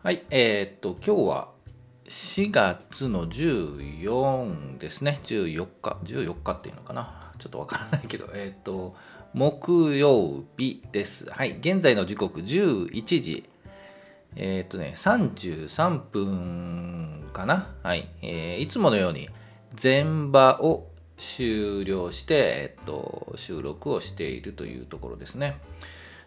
[0.00, 1.48] はい、えーっと、今日は
[2.08, 8.94] 4月の14ですね、14日、14日っていうのかな、ちょっとわからないけど、 えーっと、
[9.34, 11.28] 木曜日です。
[11.32, 13.44] はい、現在の時刻11時、
[14.36, 17.74] えーっとね、33分かな。
[17.82, 19.28] はい、えーいつものように
[19.82, 25.58] 前場を終了して、えっと、収録をしているというところですね。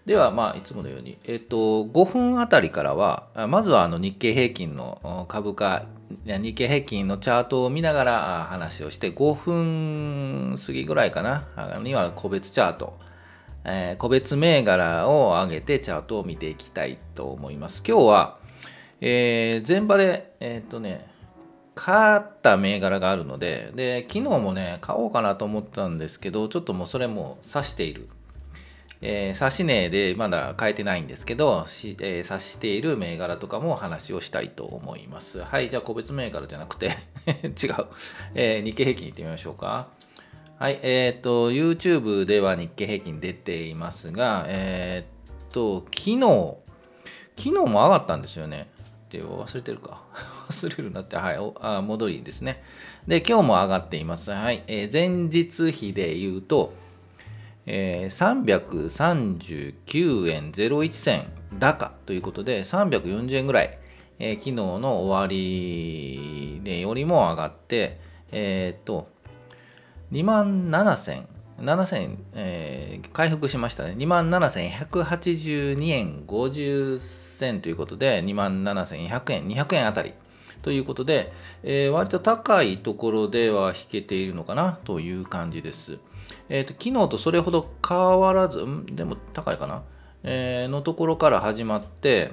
[0.05, 5.85] では、まあ、いつものように、えっと、5分あたりからは、まずはあの日経平均の株価、
[6.25, 12.97] 日経平均のチャートを見ながら話をして、5分過ぎぐらいかな、には個別チャート、
[13.63, 17.83] えー個別銘柄を上げてチャートを見ていきたいと思います。
[17.87, 18.37] 今日は、
[19.01, 21.11] えー前場で、えっとね、
[21.75, 28.09] 買った銘柄があるので、で、昨日もね、買おうかなと思ったんですけど、ちょっともうそれも指している。
[29.01, 35.39] えー、指し値でまだ変えてないんですけど、しえー指している銘柄とかも話をしたいと思います。
[35.39, 36.87] はい、じゃあ個別銘柄じゃなくて
[37.27, 37.87] 違う、
[38.35, 39.87] えー日経平均いってみましょうか。
[40.61, 45.07] はい、えっ、と、YouTube では日経平均出ていますが、え
[45.49, 46.19] っ、と、昨日、
[47.35, 48.69] 昨日も上がったんですよね。
[49.05, 50.03] って忘れてるか。
[50.49, 52.63] 忘れるなって、はい、おあ戻りですね。
[53.07, 54.29] で、今日も上がっています。
[54.29, 56.73] はい、えー前日比で言うと、
[57.65, 58.89] えー
[59.85, 61.25] 339円01銭
[61.59, 63.77] 高ということで340円ぐらい、
[64.19, 67.99] えー昨日の終わりでよりも上がって
[68.31, 69.09] えーっと
[70.11, 71.25] 2万7000
[71.61, 73.95] 7000、えー回復しましたね。
[73.97, 80.13] 2万7182円50銭ということで、2万7100円、200円あたり
[80.61, 81.31] ということで、
[81.63, 85.99] えー割と高いところでは引けているのかなという感じです。
[86.49, 88.85] えーと昨日とそれほど変わらず、ん？
[88.85, 89.83] でも高いかな、
[90.23, 92.31] えーのところから始まって、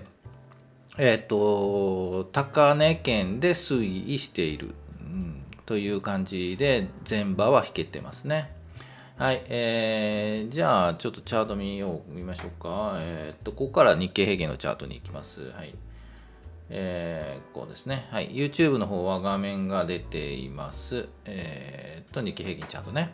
[0.96, 8.52] えっ、と、高値圏で推移している、うんという感じで、前場は引けてますね。
[9.16, 12.96] はい、えーじゃあちょっとチャート見よう、見ましょうか。
[12.98, 15.50] えっ、と、ここから日経平均のチャートに行きます。
[15.50, 15.74] はい。
[16.70, 18.08] えーこうですね。
[18.10, 18.30] はい。
[18.30, 21.08] YouTube の方は画面が出ています。
[21.24, 23.12] えーっと、日経平均チャートね。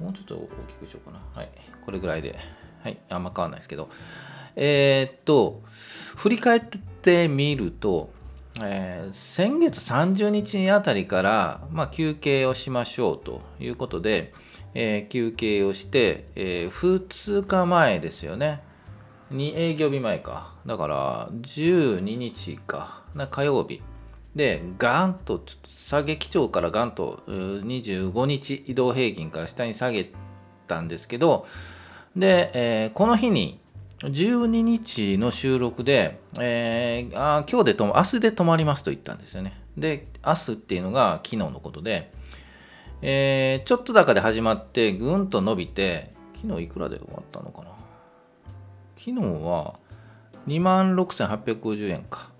[0.00, 1.22] もうちょっと大きくしようかな。
[1.34, 1.50] はい。
[1.84, 2.38] これぐらいで。
[2.82, 2.98] はい。
[3.08, 3.88] あんま変わんないですけど。
[4.56, 8.10] えーっと、振り返ってみると、
[8.62, 14.32] えー先月30日あたりから、まあ、休憩をしましょうということで、
[14.74, 18.62] えー休憩をして、え2日前ですよね。
[19.30, 20.54] に営業日前か。
[20.66, 23.02] だから、12日か。
[23.14, 23.82] な火曜日。
[24.34, 30.10] で、ガンと、ちょっと下げ基調からガンと、25日移動平均から下に下げ
[30.66, 31.46] たんですけど、
[32.16, 33.60] で、えーこの日に、
[34.00, 39.60] 12日の収録で、えーあ今日でと明日で止まりますと言ったんですよね。
[39.76, 42.10] で、明日っていうのが昨日のことで、
[43.02, 46.12] えーちょっと高で始まってぐんと伸びて、
[46.42, 47.68] 昨日いくらで終わったのかな
[48.98, 49.74] 昨日は
[50.46, 52.30] 26,850円か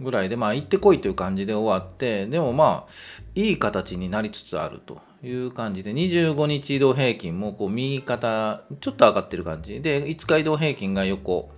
[0.00, 2.92] ぐらいで、まあ行ってこいという感じで終わって、でもまあ
[3.34, 11.50] いい形になりつつあるという感じで、25日移動平均もこう右肩、ちょっと上がってる感じで、5日移動平均が横。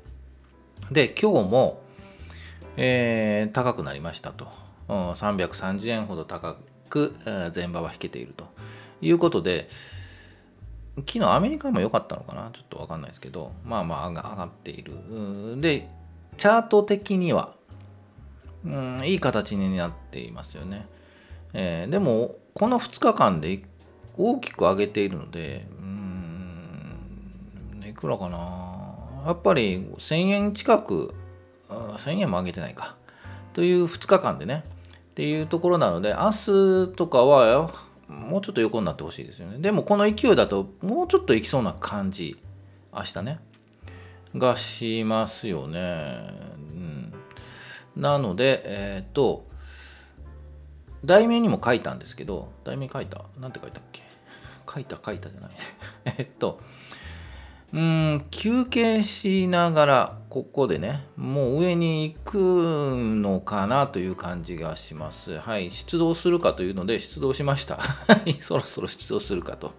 [0.90, 1.82] で、今日も、
[2.76, 4.46] えー高くなりましたと。
[4.88, 6.56] うん330円ほど高
[6.88, 8.46] く、えー前場は引けていると
[9.00, 9.68] いうことで、
[11.06, 12.50] 昨日アメリカも良かったのかな？
[12.52, 14.94] ちょっとわかんないですけど、まあまあ上がっている。
[15.60, 15.88] で、
[16.36, 17.54] チャート的には、
[18.64, 20.86] うん、いい形になっていますよね。
[21.52, 23.62] えーでも、この2日間で
[24.16, 26.94] 大きく上げているので、うん、
[27.88, 28.88] いくらかな
[29.26, 31.14] やっぱり1000円近く、
[31.68, 32.96] 1000円も上げてないか。
[33.52, 37.70] という2日間でね、っていうところなので、明日とかは
[38.08, 39.58] もうちょっと横になってほしいですよね。
[39.58, 42.38] でもこの勢いだともうちょっといきそうな感じ、
[42.92, 43.40] 明日ね、
[44.34, 46.47] がしますよね。
[47.98, 49.46] なので、えっ、と、
[51.04, 53.24] 題名にも書いたんですけど、題名書いた？
[53.38, 54.02] なんて書いたっけ？
[54.72, 55.50] 書いた書いたじゃない。
[56.18, 56.60] えっと、
[57.72, 65.38] うん、休憩しながら、ここでね、もう上に行くのかなという感じがします。
[65.38, 67.76] はい、出動するかというので、出動しました。
[67.76, 69.72] はい、 そろそろ出動するかと。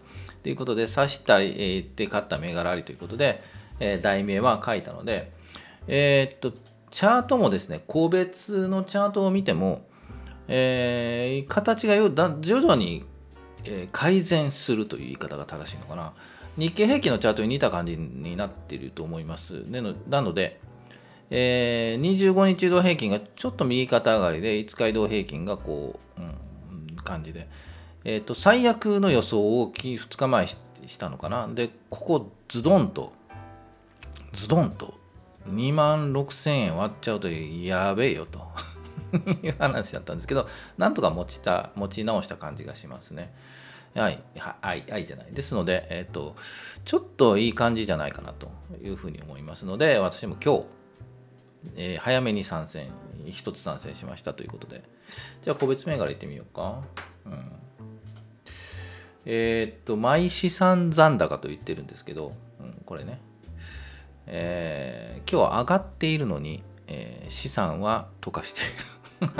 [0.44, 3.42] ということで、刺したり、えーで買った銘柄ありということで、
[3.80, 5.31] えー題名は書いたので、
[5.88, 6.54] えーっと、
[6.91, 9.88] チャートもですね、個別のチャートを見ても、
[10.47, 13.06] えー形がよだ徐々に、
[13.63, 16.13] えー改善するという言い方が正しいのかな。
[16.57, 19.69] 日経平均のチャートに似た感じになっていると思います。
[19.71, 20.59] でのなので、
[21.30, 27.47] えー、25日移動平均がちょっと右肩上がりで5日移動平均がこう、うん、感じで、
[28.03, 30.57] えーと、最悪の予想を2日前し
[30.97, 33.13] たのかなでここズドンと
[34.31, 34.95] ズドンと
[35.47, 38.47] 2万6000円割っちゃうとやべえよと
[39.44, 40.47] いう話だったんですけど
[40.77, 43.33] なんとか持ちた持ち直した感じがしますね。
[43.95, 45.27] はい、はい、はいじゃない。
[45.31, 46.36] ですので、えっ、ー、と、
[46.86, 48.51] ちょっといい感じじゃないかなと
[48.83, 50.63] いうふうに思いますので、私も今日、
[51.75, 52.92] えー、早めに参戦、
[53.25, 54.83] 一つ参戦しましたということで、
[55.42, 56.83] じゃあ個別銘柄いってみようか。
[57.25, 57.51] うん、
[59.25, 63.19] えっ、ー、と、毎資産残高と言ってるんですけど、うん、これね、
[64.30, 68.64] えー、今日は上がっているのに、えー、資産は溶かしてい
[69.28, 69.34] る。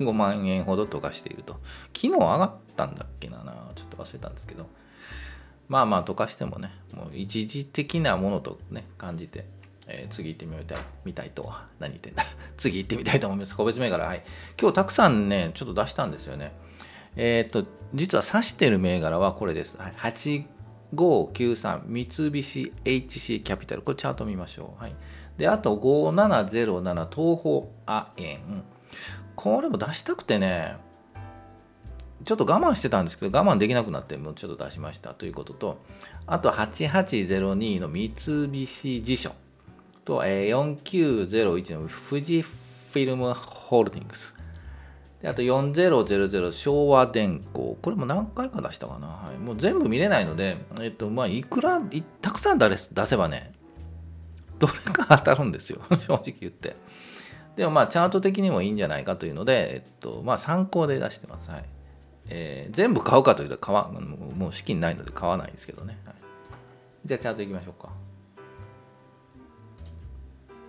[0.00, 1.54] 5万円ほど溶かしていると。
[1.86, 3.38] 昨日上がったんだっけな
[3.74, 4.66] ちょっと忘れたんですけど。
[5.68, 9.44] まあまあ溶かしてもね、もう一時的なものとね、感じて、
[9.86, 12.24] えー、次行ってみたいみたいと、何言ってんだ。
[12.56, 13.54] 次行ってみたいと思います。
[13.54, 14.24] 個別銘柄、はい。
[14.58, 16.52] 今日たくさんね、ちょっと出したんですよね。
[17.16, 17.64] えっ、と、
[17.94, 19.76] 実は指してる銘柄はこれです。
[19.76, 19.88] は
[20.94, 23.82] 593三菱 HC キャピタル。
[23.82, 24.82] これチャート見ましょう。
[24.82, 24.94] はい。
[25.36, 28.38] で、あと5707東方亜鉛。
[29.36, 30.76] これも出したくてね、
[32.24, 35.78] ちょっと我慢してたんですけど、我慢できなくなって、もうちょっと出しましたということと、
[36.26, 39.32] あと8802の三菱地所
[40.04, 40.76] と、えー、
[41.28, 44.37] 4901の富士フィルムホールディングス。
[45.22, 47.76] であと4000昭和電工。
[47.82, 49.08] これも何回か出したかな。
[49.08, 51.80] はい、もう全部見れないので、えっと、まあ、いくら、
[52.22, 53.52] たくさん出せばね、
[54.58, 55.80] どれか当たるんですよ。
[55.98, 56.76] 正直言って。
[57.56, 61.50] でもまあ、チャート的にもいいんじゃないかというので、えっと、まあ、参考で出してます。
[61.50, 61.64] はい。
[62.28, 65.98] えー、全部買うかというと買わ、もう資金ないので買わないんですけどね。
[66.04, 66.14] はい、
[67.04, 67.90] じゃあ、チャートいきましょうか。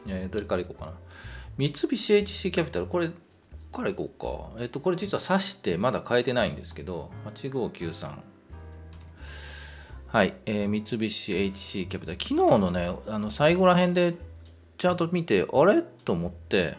[0.08, 0.94] えー、どれからいこうかな。
[1.58, 3.12] 三菱 HC キャピタル、これ、
[3.72, 4.62] からいこうか。
[4.62, 8.12] えっ、と、これ実は指してまだ変えてないんですけど、8593。
[10.08, 12.18] はい、えー、三菱 HC キャピタル。
[12.20, 14.16] 昨日のね、あの最後ら辺で
[14.80, 15.84] チャート見て、あれ？
[15.84, 16.78] と思って、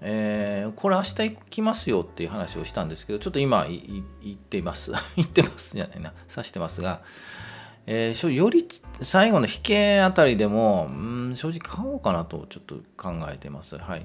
[0.00, 4.04] えー、これ明日行きますよっていう話をしたんですけど、ちょっと今言
[4.34, 4.92] っています。
[5.16, 7.02] 言ってますじゃないな、指してますが、
[7.90, 8.68] えー、より
[9.00, 13.78] 最後の引けあたりでも、うん、正直買おうかなとちょっと考えてます。
[13.78, 14.04] はい。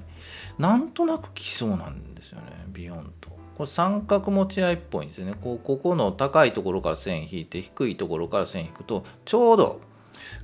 [0.58, 3.28] なんとなく来そうなんですよね、ビヨンと。
[3.28, 5.34] これ三角持ち合いっぽいんですよね。
[5.38, 9.80] こうここの高いところから線引いて、低いところから線引くと、ちょうど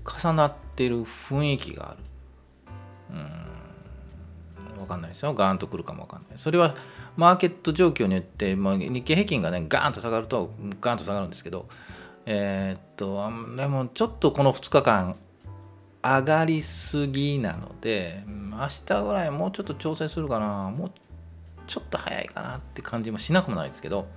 [0.05, 1.99] 重なってる雰囲気がある。
[4.77, 4.81] うん。
[4.83, 5.33] わかんないですよ。
[5.33, 6.39] ガーンとくるかもわかんない。
[6.39, 6.75] それは
[7.17, 10.51] マーケット状況によって、まあ、日経平均がね、ガーンと下がると、
[10.83, 11.67] ガーンと下がるんですけど、
[12.27, 15.17] えー、っとでもちょっとこの2日間
[16.03, 20.71] 上がりすぎなので明日ぐらいもうちょっと調整するかな。
[20.71, 20.93] もう
[21.67, 24.09] ちょっと早いかなって感じもしなくもないですけど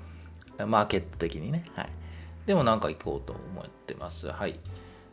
[0.57, 1.65] マーケット的にね。
[1.75, 1.89] はい。
[2.45, 4.27] でもなんか行こうと思ってます。
[4.27, 4.59] はい。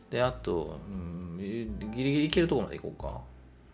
[0.09, 3.31] であと、うん、ギリギリ行けるところまで行こうか。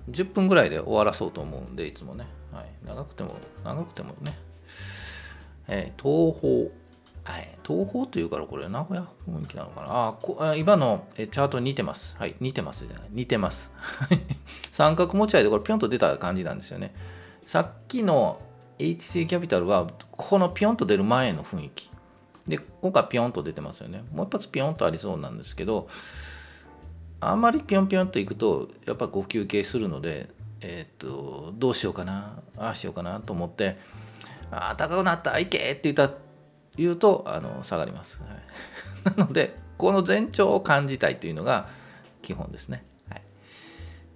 [0.10, 4.38] 10分ぐらいで終わらそうと思うんでいつもね、はい、長くても長くてもね、
[5.68, 6.72] えー、東方
[7.28, 9.88] はい、東方というからこれ名古屋雰囲気なのかな？
[9.90, 12.16] あこ今のえチャート似てます。
[12.18, 13.08] はい、似てますじゃない。
[13.12, 13.70] 似てます。
[14.72, 16.96] 三角持ち合いでこれピョンと出た感じなんですよね。
[17.46, 18.40] さっきの
[18.80, 21.92] HC キャピタルはこのピョンと出る前の雰囲気。
[22.48, 24.06] で、今回ピョンと出てますよね。
[24.14, 25.90] もう一発ピョンとありそうなんですけど、
[27.20, 30.30] あんまりピョンピョンといくと、やっぱご休憩するので、
[30.62, 33.78] えっ、と、どうしようかな、ああしようかなと思って、
[34.50, 36.10] ああ、高くなった、いけって言った
[36.78, 41.70] 言うとあの下がります、はい、 なのでこの前兆を感じたいというのが
[42.22, 43.22] 基本ですね、はい、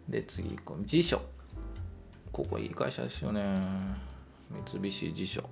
[0.10, 1.22] で次この辞書。
[2.32, 3.44] ここいい会社ですよね。
[4.50, 5.50] 三菱辞書。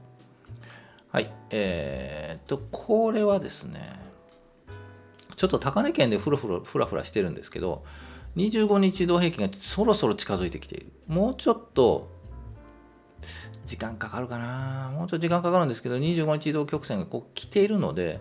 [1.11, 1.31] はい。
[1.49, 3.99] えー、っとこれはですね
[5.35, 7.83] ちょっと高値圏でふらふらふらふらしてるんですけど
[8.35, 10.91] 25日移動平均がそろそろ近づいてきている。
[11.07, 12.18] もうちょっと
[13.65, 14.91] 時間かかるかな。
[14.93, 18.19] もうちょっと時間かかるんですけど25日移動曲線がこう来ているので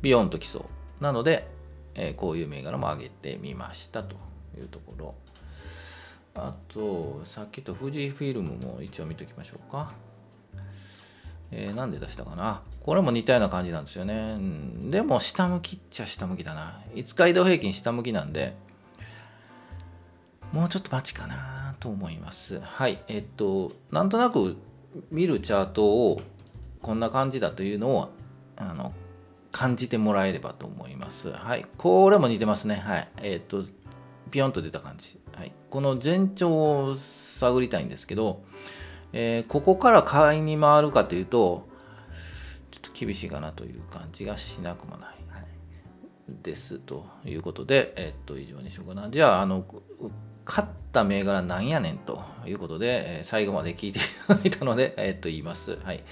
[0.00, 0.66] ビヨンと来そ
[1.00, 1.02] う。
[1.02, 1.48] なので、
[1.94, 4.16] えー、こういう銘柄も上げてみましたと
[4.58, 5.14] いうところ。
[6.34, 9.92] あとさっきと富士フィルムも一応見ておきましょうか。
[11.54, 12.62] えー、なんで出したかな。
[12.82, 14.38] これも似たような感じなんですよね、
[14.90, 16.80] でも下向きっちゃ下向きだな。
[16.94, 18.56] 5日移動平均下向きなんで
[20.50, 21.51] もうちょっと待ちかな。
[21.82, 24.56] と思いますはいえっとなんとなく
[25.10, 26.22] 見るチャートを
[26.80, 28.10] こんな感じだというのを
[28.56, 28.92] あの
[29.50, 31.30] 感じてもらえればと思います。
[31.30, 31.66] はい。
[31.76, 32.76] これも似てますね。
[32.76, 33.08] はい。
[33.18, 33.64] えっ、と、
[34.32, 38.42] ピヨンと出た感じ、はい、この前兆を探りたいんですけど、
[39.12, 41.68] えー、ここから買いに回るかというと
[42.70, 45.44] ちょっと厳しいかなという感じがしなくもない、はい、
[46.42, 49.64] ですということでえ、っと以上にしようかなじゃああの
[50.44, 55.78] 買った銘柄なんやねんということで、えー、最後まで聞いていただいたので、 えー、っと言います。
[55.82, 56.02] はい。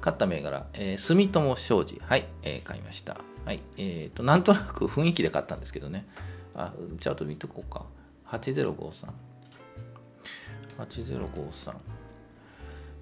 [0.00, 1.98] 買った銘柄、えー、住友商事。
[2.04, 3.18] はい、えー、買いました。
[3.44, 3.62] はい。
[3.76, 6.06] えっ、と、なんとなく 雰囲気で買ったんですけどね。
[6.54, 7.86] あ、ちゃんと見とこうか。
[8.26, 9.08] 8053。
[10.78, 11.74] 8053。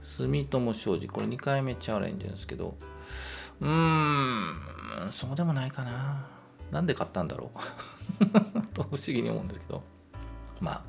[0.02, 1.08] 住友商事。
[1.08, 2.76] これ2回目チャレンジですけど、
[3.60, 3.68] うー
[5.08, 6.26] ん、そうでもないかな。
[6.70, 9.93] なんで買ったんだろう と不思議に思うんですけど。
[10.60, 10.82] まあ、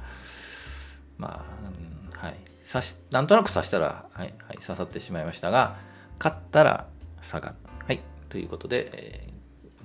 [1.18, 2.36] まあ、うん、はい。
[2.70, 5.78] 刺し、なんとなく刺したら、はい、はい、刺さってしまいましたが、
[6.18, 6.88] 買ったら
[7.22, 7.56] 下がる。
[7.86, 8.02] はい。
[8.30, 9.30] ということで、え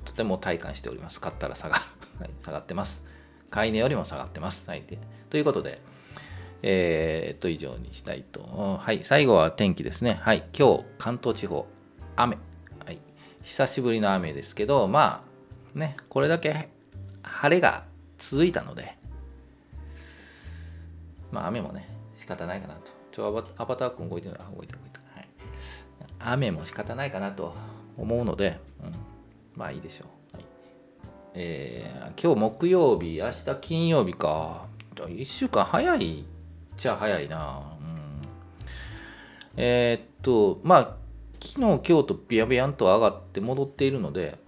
[0.02, 1.20] ー、とても体感しております。
[1.20, 1.82] 買ったら下がる。
[2.20, 3.04] はい、下がってます。
[3.50, 4.68] 買い値よりも下がってます。
[4.68, 4.84] はい。
[5.28, 5.80] ということで、
[6.62, 8.78] えー、と、以上にしたいと。
[8.80, 9.02] はい。
[9.02, 10.18] 最後は天気ですね。
[10.22, 10.48] はい。
[10.56, 11.66] 今日、関東地方、
[12.16, 12.36] 雨。
[12.84, 12.98] はい。
[13.42, 15.24] 久しぶりの雨ですけど、ま
[15.74, 16.68] あ、ね、これだけ
[17.22, 17.84] 晴れが
[18.18, 18.96] 続いたので、
[21.30, 22.90] まあ雨もね、仕方ないかなと。
[23.12, 25.02] ちょ、アバター君動いてる動いてる動いてる。
[25.14, 25.28] はい。
[26.18, 27.54] 雨も仕方ないかなと
[27.96, 28.92] 思うので、うん、
[29.54, 30.36] まあいいでしょう。
[30.36, 30.44] はい、
[31.34, 34.66] えー、今日木曜日、明日金曜日か。
[34.96, 36.24] 1週間早いっ
[36.76, 37.62] ちゃ早いな。
[37.80, 38.22] うん、
[39.56, 40.96] えー、っと、まあ、
[41.40, 44.38] 昨日、今日とビヤビヤンと上がって戻っているので、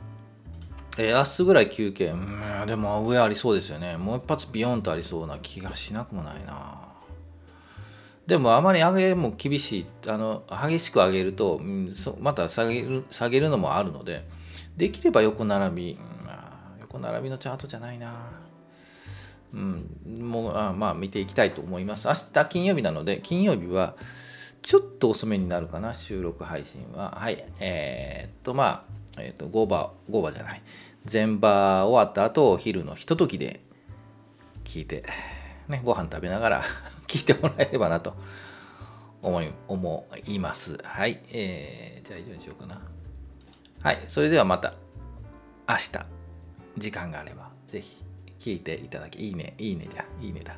[0.98, 3.96] えー、明日ぐらい休憩、うん、でも上ありそうですよね。
[3.96, 6.78] もう一発ビヨンとありそうな気がしなくもないな。
[8.26, 14.28] でもあまり上げも厳しい、あの激しく上げると、うん、また下げる下げるのもあるので、
[14.76, 16.00] できれば横並び、うん、
[16.80, 18.12] 横並びのチャートじゃないな。
[19.52, 19.86] うん、
[20.20, 22.06] もうあまあ見ていきたいと思います。
[22.08, 23.96] 明日金曜日なので、金曜日は
[24.62, 27.18] ちょっと遅めになるかな、収録配信は。
[27.18, 27.44] はい。
[27.58, 30.62] えー、っと、まあ、えっ、ー、と、5番、5番じゃない。
[31.04, 33.60] 全場終わった後、お昼のひとときで
[34.64, 35.04] 聞いて、
[35.68, 36.62] ね、ご飯食べながら
[37.06, 38.14] 聞いてもらえればなと
[39.20, 40.78] 思い思います。
[40.82, 41.20] はい。
[41.32, 42.80] えー、じゃあ以上にしようかな。
[43.80, 44.02] はい。
[44.06, 44.74] それではまた
[45.68, 45.90] 明日、
[46.78, 48.04] 時間があれば、ぜひ
[48.38, 50.56] 聞いていただき、いいね、いいねじゃ、いいねだ。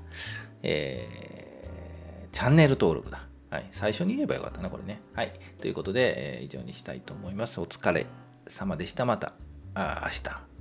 [0.63, 3.27] えー、チャンネル登録だ。
[3.51, 3.69] はい。
[3.71, 5.01] 最初に言えばよかったな、これね。
[5.15, 5.33] はい。
[5.61, 7.61] ということで、えー、以上にしたいと思います。
[7.61, 8.07] お疲れ
[8.49, 9.05] 様でした。
[9.05, 9.33] また
[9.75, 10.54] あ明日。